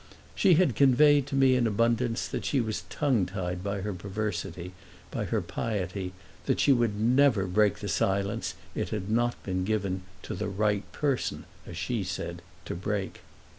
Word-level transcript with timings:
She 0.33 0.55
had 0.55 0.75
conveyed 0.75 1.27
to 1.27 1.35
me 1.35 1.55
in 1.55 1.67
abundance 1.67 2.27
that 2.27 2.43
she 2.43 2.59
was 2.59 2.85
tongue 2.89 3.27
tied 3.27 3.63
by 3.63 3.81
her 3.81 3.93
perversity, 3.93 4.71
by 5.11 5.25
her 5.25 5.41
piety, 5.43 6.13
that 6.47 6.59
she 6.59 6.73
would 6.73 6.99
never 6.99 7.45
break 7.45 7.77
the 7.81 7.87
silence 7.87 8.55
it 8.73 8.89
had 8.89 9.11
not 9.11 9.35
been 9.43 9.63
given 9.63 10.01
to 10.23 10.33
the 10.33 10.49
"right 10.49 10.91
person," 10.91 11.45
as 11.67 11.77
she 11.77 12.03
said, 12.03 12.41
to 12.65 12.73
break. 12.73 13.21